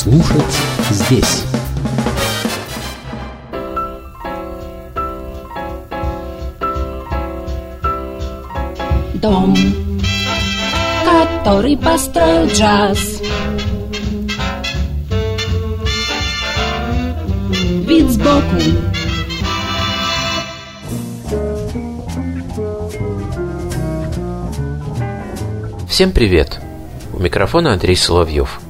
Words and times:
слушать 0.00 0.42
здесь. 0.88 1.44
Дом, 9.16 9.54
который 11.04 11.76
построил 11.76 12.46
джаз. 12.46 13.20
Вид 17.86 18.08
сбоку. 18.08 18.40
Всем 25.86 26.12
привет! 26.12 26.58
У 27.12 27.18
микрофона 27.18 27.74
Андрей 27.74 27.96
Соловьев. 27.96 28.60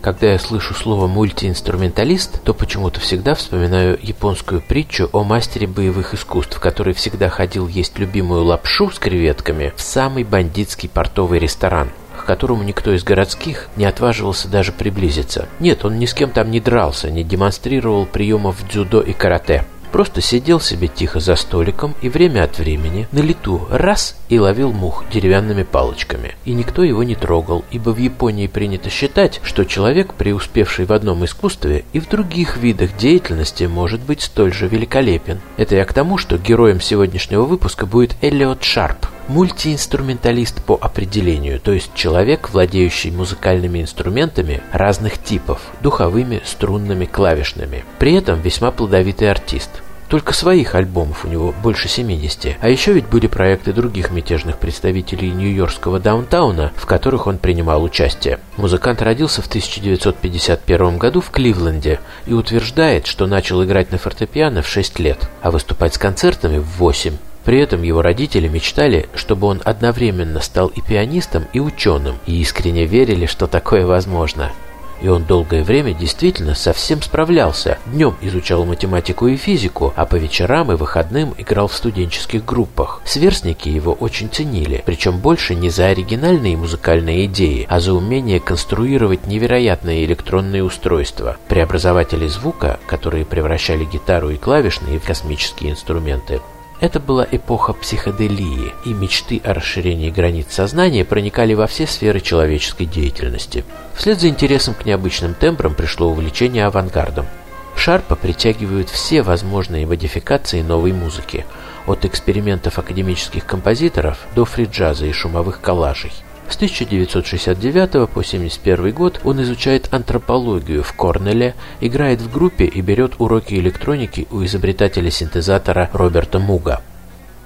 Когда 0.00 0.32
я 0.32 0.38
слышу 0.38 0.74
слово 0.74 1.08
«мультиинструменталист», 1.08 2.42
то 2.44 2.54
почему-то 2.54 3.00
всегда 3.00 3.34
вспоминаю 3.34 3.98
японскую 4.00 4.60
притчу 4.60 5.10
о 5.12 5.24
мастере 5.24 5.66
боевых 5.66 6.14
искусств, 6.14 6.60
который 6.60 6.94
всегда 6.94 7.28
ходил 7.28 7.66
есть 7.66 7.98
любимую 7.98 8.44
лапшу 8.44 8.90
с 8.90 8.98
креветками 8.98 9.72
в 9.76 9.82
самый 9.82 10.24
бандитский 10.24 10.88
портовый 10.88 11.38
ресторан 11.38 11.90
к 12.16 12.24
которому 12.24 12.62
никто 12.64 12.92
из 12.92 13.04
городских 13.04 13.68
не 13.76 13.84
отваживался 13.84 14.48
даже 14.48 14.72
приблизиться. 14.72 15.48
Нет, 15.60 15.84
он 15.84 15.98
ни 15.98 16.04
с 16.04 16.12
кем 16.12 16.30
там 16.30 16.50
не 16.50 16.60
дрался, 16.60 17.10
не 17.10 17.24
демонстрировал 17.24 18.06
приемов 18.06 18.56
дзюдо 18.68 19.00
и 19.00 19.12
карате. 19.12 19.64
Просто 19.92 20.20
сидел 20.20 20.60
себе 20.60 20.88
тихо 20.88 21.20
за 21.20 21.34
столиком 21.34 21.94
и 22.02 22.08
время 22.08 22.44
от 22.44 22.58
времени 22.58 23.08
на 23.12 23.20
лету 23.20 23.66
раз 23.70 24.16
и 24.28 24.38
ловил 24.38 24.72
мух 24.72 25.04
деревянными 25.10 25.62
палочками. 25.62 26.34
И 26.44 26.52
никто 26.52 26.82
его 26.84 27.02
не 27.02 27.14
трогал, 27.14 27.64
ибо 27.70 27.90
в 27.90 27.98
Японии 27.98 28.46
принято 28.46 28.90
считать, 28.90 29.40
что 29.42 29.64
человек, 29.64 30.14
преуспевший 30.14 30.84
в 30.84 30.92
одном 30.92 31.24
искусстве 31.24 31.84
и 31.92 32.00
в 32.00 32.08
других 32.08 32.56
видах 32.58 32.96
деятельности, 32.96 33.64
может 33.64 34.00
быть 34.00 34.22
столь 34.22 34.52
же 34.52 34.68
великолепен. 34.68 35.40
Это 35.56 35.76
я 35.76 35.84
к 35.84 35.92
тому, 35.92 36.18
что 36.18 36.38
героем 36.38 36.80
сегодняшнего 36.80 37.44
выпуска 37.44 37.86
будет 37.86 38.16
Эллиот 38.22 38.62
Шарп, 38.62 39.06
мультиинструменталист 39.28 40.62
по 40.64 40.78
определению, 40.80 41.60
то 41.60 41.72
есть 41.72 41.92
человек, 41.94 42.50
владеющий 42.50 43.10
музыкальными 43.10 43.80
инструментами 43.80 44.62
разных 44.72 45.22
типов, 45.22 45.60
духовыми, 45.80 46.42
струнными, 46.44 47.04
клавишными. 47.04 47.84
При 47.98 48.14
этом 48.14 48.40
весьма 48.40 48.70
плодовитый 48.70 49.30
артист. 49.30 49.70
Только 50.08 50.32
своих 50.32 50.74
альбомов 50.74 51.26
у 51.26 51.28
него 51.28 51.54
больше 51.62 51.88
70. 51.88 52.56
А 52.60 52.68
еще 52.68 52.94
ведь 52.94 53.06
были 53.06 53.26
проекты 53.26 53.74
других 53.74 54.10
мятежных 54.10 54.56
представителей 54.56 55.30
нью-йоркского 55.30 56.00
даунтауна, 56.00 56.72
в 56.76 56.86
которых 56.86 57.26
он 57.26 57.36
принимал 57.36 57.82
участие. 57.82 58.38
Музыкант 58.56 59.02
родился 59.02 59.42
в 59.42 59.48
1951 59.48 60.96
году 60.96 61.20
в 61.20 61.30
Кливленде 61.30 62.00
и 62.26 62.32
утверждает, 62.32 63.06
что 63.06 63.26
начал 63.26 63.62
играть 63.62 63.92
на 63.92 63.98
фортепиано 63.98 64.62
в 64.62 64.68
6 64.68 64.98
лет, 64.98 65.28
а 65.42 65.50
выступать 65.50 65.94
с 65.94 65.98
концертами 65.98 66.58
в 66.58 66.78
8. 66.78 67.18
При 67.48 67.60
этом 67.60 67.82
его 67.82 68.02
родители 68.02 68.46
мечтали, 68.46 69.08
чтобы 69.14 69.46
он 69.46 69.62
одновременно 69.64 70.42
стал 70.42 70.66
и 70.66 70.82
пианистом, 70.82 71.46
и 71.54 71.60
ученым, 71.60 72.16
и 72.26 72.42
искренне 72.42 72.84
верили, 72.84 73.24
что 73.24 73.46
такое 73.46 73.86
возможно. 73.86 74.52
И 75.00 75.08
он 75.08 75.24
долгое 75.24 75.64
время 75.64 75.94
действительно 75.94 76.54
совсем 76.54 77.00
справлялся. 77.00 77.78
Днем 77.86 78.16
изучал 78.20 78.66
математику 78.66 79.28
и 79.28 79.36
физику, 79.36 79.94
а 79.96 80.04
по 80.04 80.16
вечерам 80.16 80.72
и 80.72 80.76
выходным 80.76 81.34
играл 81.38 81.68
в 81.68 81.74
студенческих 81.74 82.44
группах. 82.44 83.00
Сверстники 83.06 83.70
его 83.70 83.94
очень 83.94 84.28
ценили, 84.28 84.82
причем 84.84 85.18
больше 85.18 85.54
не 85.54 85.70
за 85.70 85.86
оригинальные 85.86 86.58
музыкальные 86.58 87.24
идеи, 87.24 87.66
а 87.70 87.80
за 87.80 87.94
умение 87.94 88.40
конструировать 88.40 89.26
невероятные 89.26 90.04
электронные 90.04 90.62
устройства, 90.62 91.38
преобразователи 91.48 92.26
звука, 92.26 92.78
которые 92.86 93.24
превращали 93.24 93.86
гитару 93.86 94.28
и 94.28 94.36
клавишные 94.36 94.98
в 94.98 95.06
космические 95.06 95.70
инструменты. 95.70 96.42
Это 96.80 97.00
была 97.00 97.26
эпоха 97.28 97.72
психоделии, 97.72 98.72
и 98.84 98.94
мечты 98.94 99.40
о 99.42 99.52
расширении 99.52 100.10
границ 100.10 100.46
сознания 100.50 101.04
проникали 101.04 101.54
во 101.54 101.66
все 101.66 101.88
сферы 101.88 102.20
человеческой 102.20 102.86
деятельности. 102.86 103.64
Вслед 103.94 104.20
за 104.20 104.28
интересом 104.28 104.74
к 104.74 104.84
необычным 104.84 105.34
тембрам 105.34 105.74
пришло 105.74 106.08
увлечение 106.08 106.66
авангардом. 106.66 107.26
Шарпа 107.74 108.14
притягивают 108.14 108.90
все 108.90 109.22
возможные 109.22 109.86
модификации 109.86 110.62
новой 110.62 110.92
музыки, 110.92 111.46
от 111.86 112.04
экспериментов 112.04 112.78
академических 112.78 113.44
композиторов 113.44 114.18
до 114.36 114.44
фриджаза 114.44 115.06
и 115.06 115.12
шумовых 115.12 115.60
коллажей. 115.60 116.12
С 116.48 116.56
1969 116.56 117.90
по 117.90 118.20
1971 118.20 118.92
год 118.92 119.20
он 119.22 119.42
изучает 119.42 119.92
антропологию 119.92 120.82
в 120.82 120.92
Корнелле, 120.94 121.54
играет 121.80 122.20
в 122.22 122.32
группе 122.32 122.64
и 122.64 122.80
берет 122.80 123.12
уроки 123.18 123.54
электроники 123.54 124.26
у 124.30 124.42
изобретателя 124.44 125.10
синтезатора 125.10 125.90
Роберта 125.92 126.38
Муга. 126.38 126.80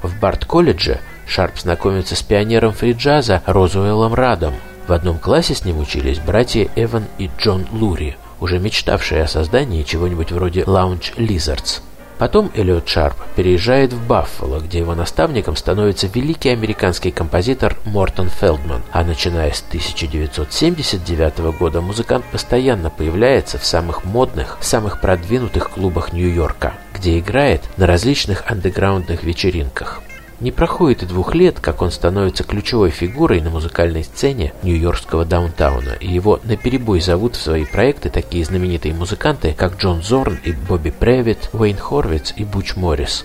В 0.03 0.19
Барт-колледже 0.21 1.01
Шарп 1.27 1.59
знакомится 1.59 2.15
с 2.15 2.23
пионером 2.23 2.73
фриджаза 2.73 3.43
Розуэлом 3.47 4.15
Радом. 4.15 4.55
В 4.87 4.93
одном 4.93 5.19
классе 5.19 5.55
с 5.55 5.65
ним 5.65 5.79
учились 5.79 6.19
братья 6.19 6.69
Эван 6.77 7.05
и 7.19 7.29
Джон 7.39 7.67
Лури, 7.73 8.17
уже 8.41 8.59
мечтавшие 8.59 9.23
о 9.23 9.29
создании 9.29 9.83
чего-нибудь 9.83 10.31
вроде 10.33 10.63
Lounge 10.63 11.17
Lizards. 11.17 11.81
Потом 12.23 12.53
Эллиот 12.55 12.89
Шарп 12.89 13.17
переезжает 13.35 13.93
в 13.93 14.07
Баффало, 14.07 14.61
где 14.61 14.79
его 14.79 14.95
наставником 14.95 15.57
становится 15.57 16.07
великий 16.07 16.51
американский 16.51 17.11
композитор 17.11 17.77
Мортон 17.85 18.29
Фелдман, 18.29 18.83
а 18.93 19.03
начиная 19.03 19.51
с 19.51 19.61
1979 19.67 21.59
года 21.59 21.81
музыкант 21.81 22.25
постоянно 22.31 22.91
появляется 22.91 23.59
в 23.59 23.67
самых 23.67 24.05
модных, 24.05 24.59
самых 24.61 25.01
продвинутых 25.01 25.71
клубах 25.71 26.13
Нью-Йорка, 26.13 26.75
где 26.95 27.19
играет 27.19 27.63
на 27.77 27.89
различных 27.89 28.49
андеграундных 28.49 29.25
вечеринках. 29.25 30.01
Не 30.43 30.51
проходит 30.51 31.05
и 31.05 31.07
двух 31.07 31.37
лет, 31.37 31.61
как 31.61 31.83
он 31.83 31.93
становится 31.93 32.43
ключевой 32.43 32.91
фигурой 32.91 33.41
на 33.41 33.51
музыкальной 33.51 34.03
сцене 34.03 34.53
нью-йоркского 34.65 35.25
даунтауна, 35.25 35.91
и 36.01 36.09
его 36.09 36.41
наперебой 36.43 37.01
зовут 37.01 37.37
в 37.37 37.41
свои 37.41 37.65
проекты 37.65 38.11
такие 38.11 38.45
знаменитые 38.45 38.93
музыканты, 38.93 39.55
как 39.57 39.77
Джон 39.77 40.03
Зорн 40.03 40.41
и 40.43 40.51
Бобби 40.51 40.91
Превит, 40.91 41.49
Уэйн 41.53 41.77
Хорвиц 41.77 42.35
и 42.37 42.43
Буч 42.43 42.75
Моррис. 42.75 43.25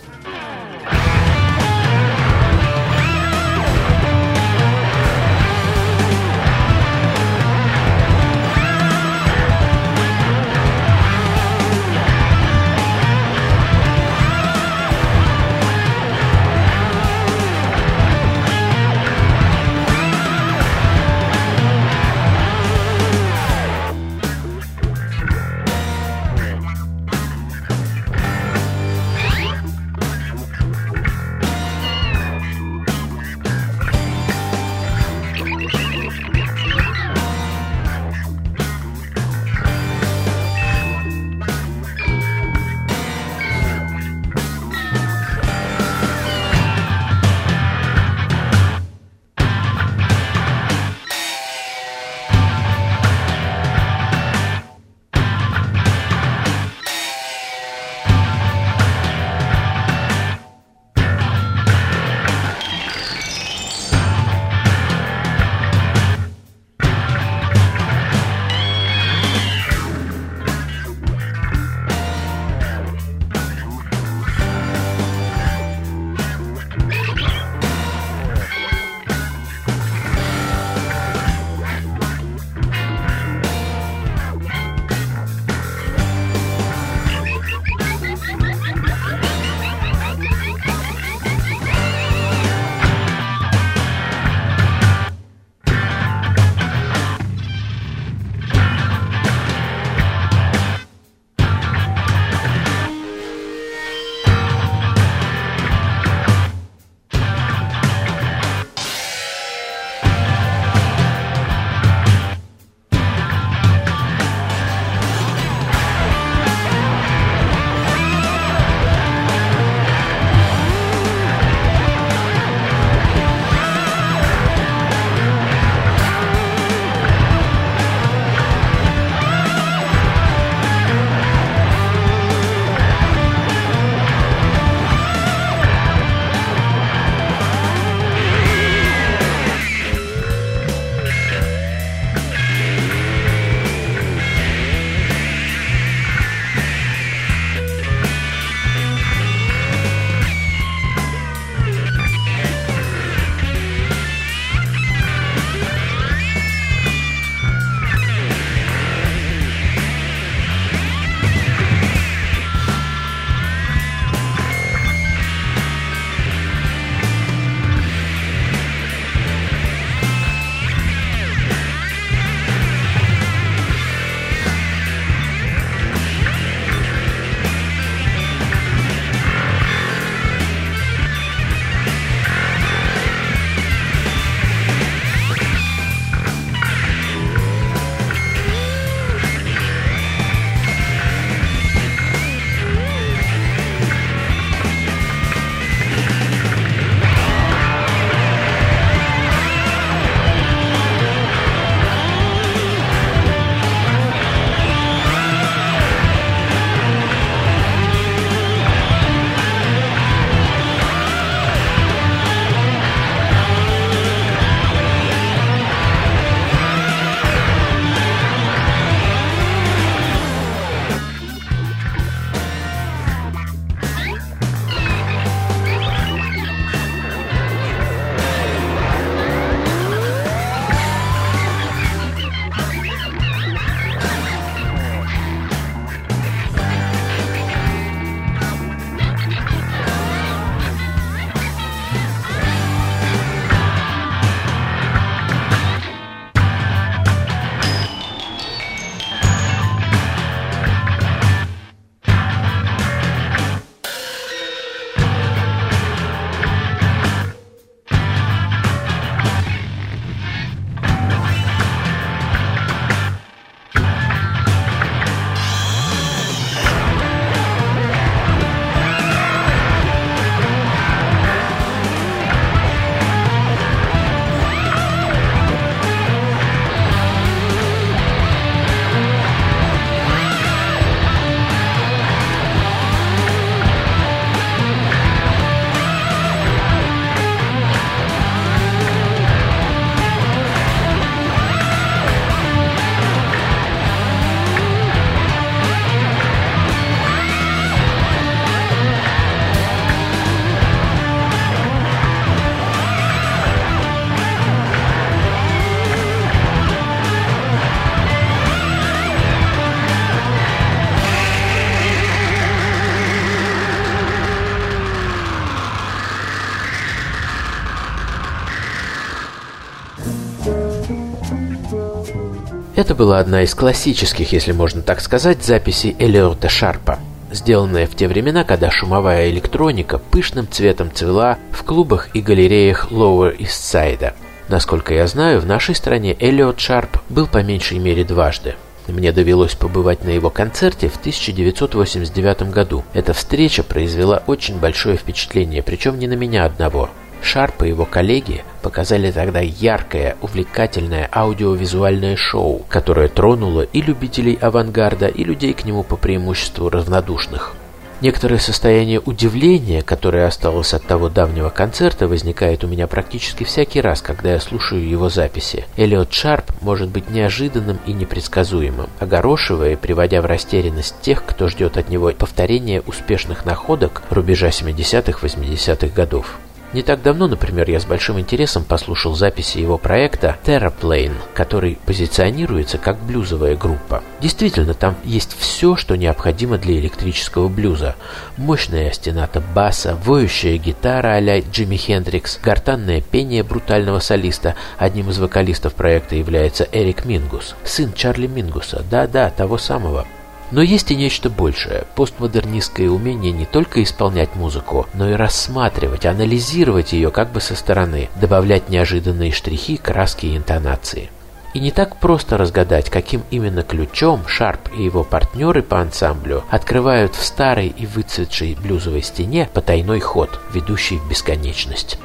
Была 322.97 323.19
одна 323.19 323.43
из 323.43 323.53
классических, 323.53 324.33
если 324.33 324.51
можно 324.51 324.81
так 324.81 324.99
сказать, 324.99 325.43
записей 325.43 325.95
Элиота 325.99 326.49
Шарпа, 326.49 326.97
сделанная 327.31 327.85
в 327.85 327.95
те 327.95 328.07
времена, 328.07 328.43
когда 328.43 328.71
шумовая 328.71 329.29
электроника 329.29 329.99
пышным 329.99 330.47
цветом 330.49 330.91
цвела 330.91 331.37
в 331.51 331.63
клубах 331.63 332.09
и 332.15 332.21
галереях 332.21 332.91
Lower 332.91 333.37
East 333.37 333.61
Side. 333.71 334.13
Насколько 334.49 334.95
я 334.95 335.05
знаю, 335.07 335.39
в 335.39 335.45
нашей 335.45 335.75
стране 335.75 336.15
Элиот 336.19 336.59
Шарп 336.59 336.97
был 337.09 337.27
по 337.27 337.43
меньшей 337.43 337.77
мере 337.77 338.03
дважды. 338.03 338.55
Мне 338.87 339.11
довелось 339.11 339.53
побывать 339.53 340.03
на 340.03 340.09
его 340.09 340.29
концерте 340.29 340.87
в 340.87 340.95
1989 340.95 342.49
году. 342.49 342.83
Эта 342.93 343.13
встреча 343.13 343.61
произвела 343.61 344.23
очень 344.25 344.57
большое 344.57 344.97
впечатление, 344.97 345.61
причем 345.61 345.99
не 345.99 346.07
на 346.07 346.13
меня 346.13 346.45
одного. 346.45 346.89
Шарп 347.21 347.63
и 347.63 347.69
его 347.69 347.85
коллеги 347.85 348.43
показали 348.61 349.11
тогда 349.11 349.39
яркое, 349.39 350.17
увлекательное 350.21 351.09
аудиовизуальное 351.11 352.15
шоу, 352.15 352.65
которое 352.69 353.07
тронуло 353.07 353.61
и 353.61 353.81
любителей 353.81 354.37
авангарда, 354.39 355.07
и 355.07 355.23
людей 355.23 355.53
к 355.53 355.65
нему 355.65 355.83
по 355.83 355.95
преимуществу 355.95 356.69
равнодушных. 356.69 357.55
Некоторое 357.99 358.37
состояние 358.37 358.99
удивления, 358.99 359.81
которое 359.81 360.27
осталось 360.27 360.75
от 360.75 360.83
того 360.83 361.09
давнего 361.09 361.49
концерта, 361.49 362.07
возникает 362.07 362.63
у 362.63 362.67
меня 362.67 362.85
практически 362.85 363.43
всякий 363.43 363.81
раз, 363.81 364.03
когда 364.03 364.33
я 364.33 364.39
слушаю 364.39 364.87
его 364.87 365.09
записи. 365.09 365.65
Эллиот 365.77 366.13
Шарп 366.13 366.51
может 366.61 366.89
быть 366.89 367.09
неожиданным 367.09 367.79
и 367.87 367.93
непредсказуемым, 367.93 368.87
огорошивая 368.99 369.71
и 369.73 369.75
приводя 369.75 370.21
в 370.21 370.27
растерянность 370.27 371.01
тех, 371.01 371.25
кто 371.25 371.47
ждет 371.47 371.77
от 371.77 371.89
него 371.89 372.11
повторения 372.11 372.83
успешных 372.85 373.45
находок 373.45 374.03
рубежа 374.11 374.49
70-80-х 374.49 375.87
годов. 375.87 376.37
Не 376.73 376.81
так 376.81 377.01
давно, 377.01 377.27
например, 377.27 377.69
я 377.69 377.79
с 377.79 377.85
большим 377.85 378.19
интересом 378.19 378.65
послушал 378.65 379.15
записи 379.15 379.57
его 379.57 379.77
проекта 379.77 380.37
Terraplane, 380.43 381.15
который 381.33 381.79
позиционируется 381.85 382.77
как 382.77 382.99
блюзовая 382.99 383.55
группа. 383.55 384.03
Действительно, 384.19 384.73
там 384.73 384.97
есть 385.05 385.33
все, 385.39 385.77
что 385.77 385.95
необходимо 385.95 386.57
для 386.57 386.77
электрического 386.77 387.47
блюза. 387.47 387.95
Мощная 388.35 388.89
остената 388.89 389.39
баса, 389.39 389.97
воющая 390.03 390.57
гитара 390.57 391.13
а-ля 391.13 391.39
Джимми 391.39 391.77
Хендрикс, 391.77 392.37
гортанное 392.43 392.99
пение 392.99 393.43
брутального 393.43 393.99
солиста. 393.99 394.55
Одним 394.77 395.09
из 395.09 395.19
вокалистов 395.19 395.73
проекта 395.73 396.15
является 396.15 396.67
Эрик 396.73 397.05
Мингус, 397.05 397.55
сын 397.63 397.93
Чарли 397.93 398.27
Мингуса, 398.27 398.83
да-да, 398.91 399.29
того 399.29 399.57
самого. 399.57 400.05
Но 400.51 400.61
есть 400.61 400.91
и 400.91 400.95
нечто 400.95 401.29
большее. 401.29 401.85
Постмодернистское 401.95 402.89
умение 402.89 403.31
не 403.31 403.45
только 403.45 403.83
исполнять 403.83 404.35
музыку, 404.35 404.87
но 404.93 405.09
и 405.09 405.13
рассматривать, 405.13 406.05
анализировать 406.05 406.93
ее 406.93 407.11
как 407.11 407.31
бы 407.31 407.41
со 407.41 407.55
стороны, 407.55 408.09
добавлять 408.19 408.69
неожиданные 408.69 409.31
штрихи, 409.31 409.77
краски 409.77 410.27
и 410.27 410.37
интонации. 410.37 411.09
И 411.53 411.59
не 411.59 411.71
так 411.71 411.97
просто 411.97 412.37
разгадать, 412.37 412.89
каким 412.89 413.23
именно 413.31 413.63
ключом 413.63 414.27
Шарп 414.27 414.69
и 414.77 414.83
его 414.83 415.03
партнеры 415.03 415.63
по 415.63 415.81
ансамблю 415.81 416.43
открывают 416.49 417.15
в 417.15 417.25
старой 417.25 417.67
и 417.67 417.85
выцветшей 417.85 418.55
блюзовой 418.55 419.01
стене 419.01 419.49
потайной 419.53 419.99
ход, 419.99 420.39
ведущий 420.53 420.97
в 420.97 421.09
бесконечность. 421.09 421.97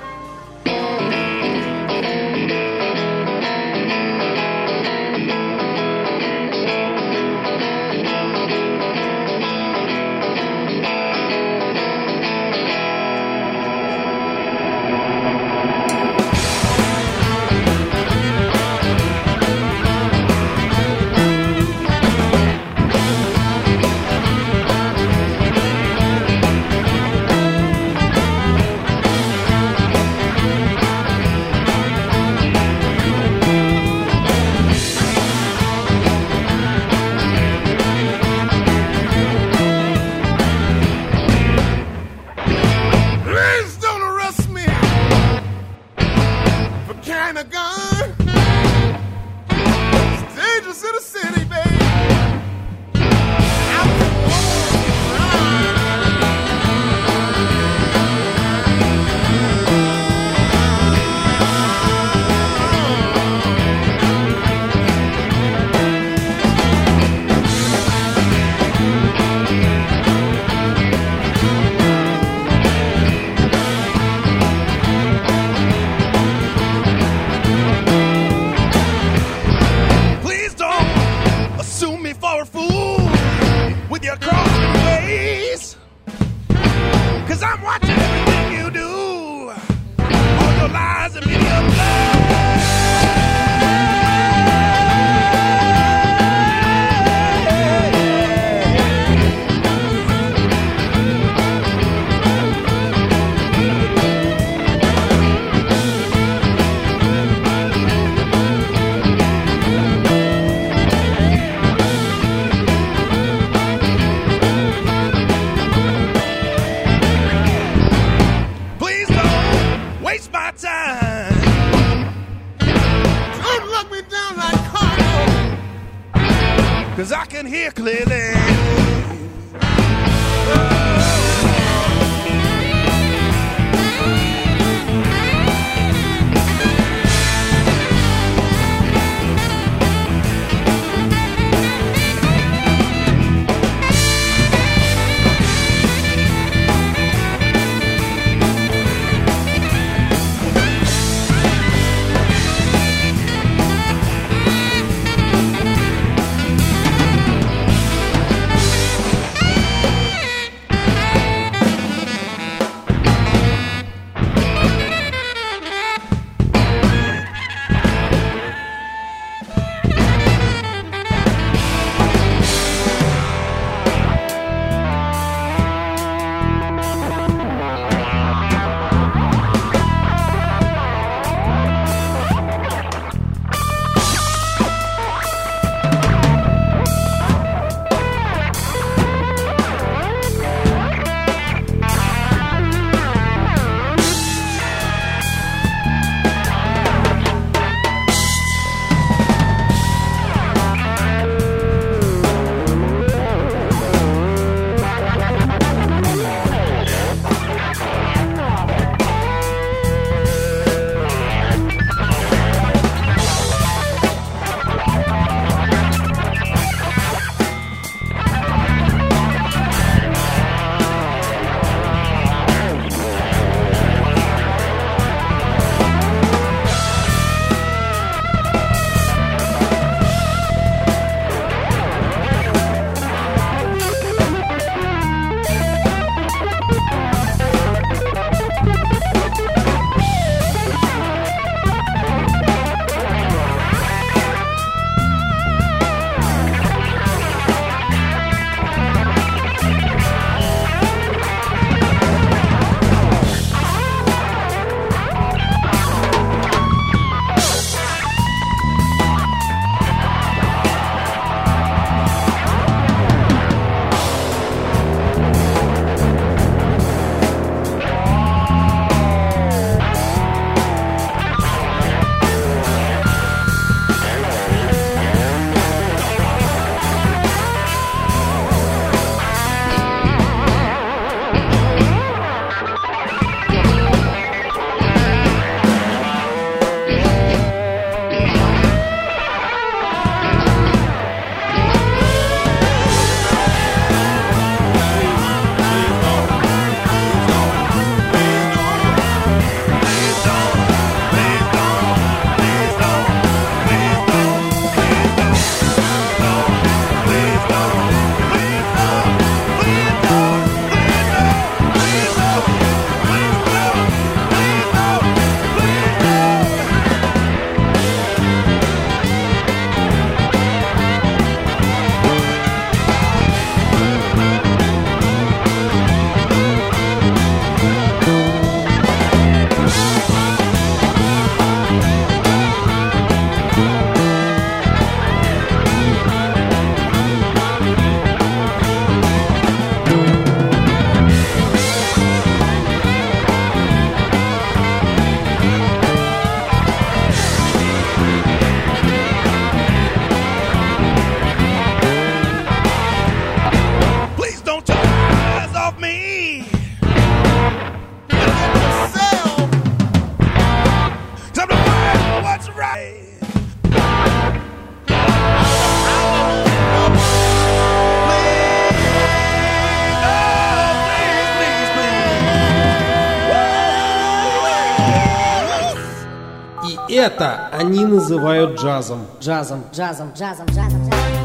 Это 377.03 377.49
они 377.53 377.85
называют 377.85 378.61
джазом. 378.61 379.07
Джазом, 379.21 379.65
джазом, 379.75 380.13
джазом, 380.15 380.47
джазом, 380.47 380.89
джазом. 380.89 381.23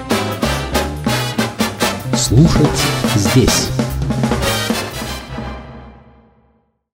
Слушать 2.15 2.81
здесь. 3.15 3.69